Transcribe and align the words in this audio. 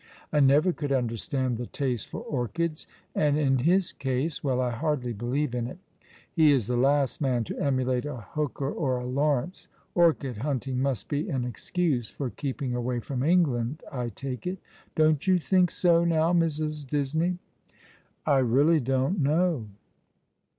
I 0.33 0.39
never 0.39 0.73
could 0.73 0.91
understand 0.91 1.57
the 1.57 1.67
taste 1.67 2.07
for 2.07 2.21
orchids; 2.21 2.87
and 3.13 3.37
in 3.37 3.59
his 3.59 3.93
case— 3.93 4.43
well, 4.43 4.59
I 4.59 4.71
hardly 4.71 5.13
believe 5.13 5.53
in 5.53 5.67
it. 5.67 5.77
He 6.33 6.51
is 6.51 6.65
the 6.65 6.75
last 6.75 7.21
man 7.21 7.43
to 7.43 7.59
emulate 7.59 8.05
a 8.07 8.21
Hooker 8.31 8.71
or 8.71 8.97
a 8.97 9.05
Lawrence. 9.05 9.67
Orchid 9.93 10.37
hunting 10.37 10.79
must 10.81 11.07
be 11.07 11.29
an 11.29 11.45
excuse 11.45 12.09
for 12.09 12.31
keeping 12.31 12.73
away 12.73 12.99
from 12.99 13.21
England, 13.21 13.83
I 13.91 14.09
take 14.09 14.47
it. 14.47 14.57
Don't 14.95 15.27
you 15.27 15.37
think 15.37 15.69
so, 15.69 16.03
now, 16.03 16.33
Mrs. 16.33 16.87
Disney?"" 16.87 17.37
I 18.25 18.39
really 18.39 18.79
don't 18.79 19.19
know." 19.19 19.67